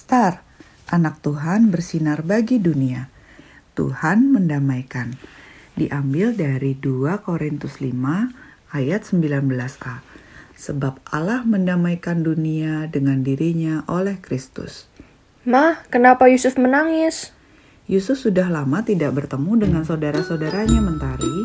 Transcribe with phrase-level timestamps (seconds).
[0.00, 0.40] Star,
[0.88, 3.12] anak Tuhan bersinar bagi dunia.
[3.76, 5.12] Tuhan mendamaikan.
[5.76, 10.00] Diambil dari 2 Korintus 5 ayat 19a.
[10.56, 14.88] Sebab Allah mendamaikan dunia dengan dirinya oleh Kristus.
[15.44, 17.36] Mah, kenapa Yusuf menangis?
[17.84, 21.36] Yusuf sudah lama tidak bertemu dengan saudara-saudaranya Mentari.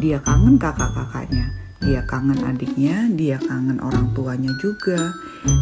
[0.00, 1.52] Dia kangen kakak-kakaknya.
[1.84, 5.12] Dia kangen adiknya, dia kangen orang tuanya juga.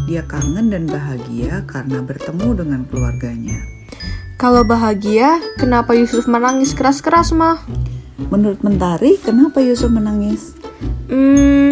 [0.07, 3.59] Dia kangen dan bahagia karena bertemu dengan keluarganya.
[4.39, 7.59] Kalau bahagia, kenapa Yusuf menangis keras-keras, mah?
[8.31, 10.55] Menurut Mentari, kenapa Yusuf menangis?
[11.11, 11.71] Hmm,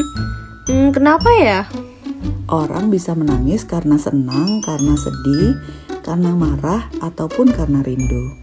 [0.67, 1.63] hmm, kenapa ya?
[2.47, 5.59] Orang bisa menangis karena senang, karena sedih,
[6.03, 8.35] karena marah, ataupun karena rindu.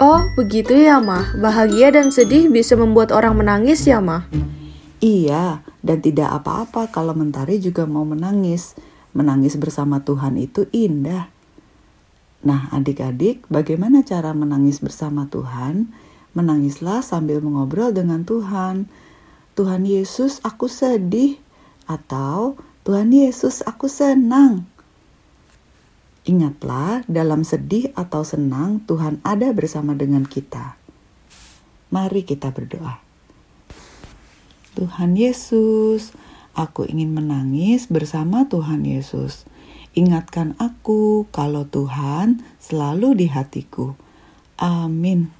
[0.00, 1.36] Oh, begitu ya, mah.
[1.36, 4.28] Bahagia dan sedih bisa membuat orang menangis ya, mah?
[5.04, 8.76] Iya, dan tidak apa-apa kalau Mentari juga mau menangis.
[9.16, 11.32] Menangis bersama Tuhan itu indah.
[12.44, 15.88] Nah, adik-adik, bagaimana cara menangis bersama Tuhan?
[16.36, 18.84] Menangislah sambil mengobrol dengan Tuhan.
[19.56, 21.40] Tuhan Yesus, aku sedih.
[21.88, 24.68] Atau, Tuhan Yesus, aku senang.
[26.28, 30.76] Ingatlah, dalam sedih atau senang, Tuhan ada bersama dengan kita.
[31.88, 33.07] Mari kita berdoa.
[34.78, 36.14] Tuhan Yesus,
[36.54, 39.42] aku ingin menangis bersama Tuhan Yesus.
[39.98, 43.98] Ingatkan aku kalau Tuhan selalu di hatiku.
[44.54, 45.37] Amin.